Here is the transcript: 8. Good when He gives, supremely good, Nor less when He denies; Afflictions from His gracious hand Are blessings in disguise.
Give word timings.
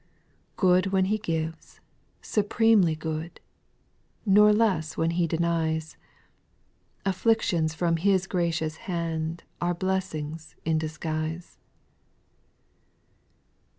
8. 0.53 0.55
Good 0.55 0.87
when 0.87 1.05
He 1.05 1.19
gives, 1.19 1.79
supremely 2.23 2.95
good, 2.95 3.39
Nor 4.25 4.51
less 4.51 4.97
when 4.97 5.11
He 5.11 5.27
denies; 5.27 5.95
Afflictions 7.05 7.75
from 7.75 7.97
His 7.97 8.25
gracious 8.25 8.77
hand 8.89 9.43
Are 9.61 9.75
blessings 9.75 10.55
in 10.65 10.79
disguise. 10.79 11.59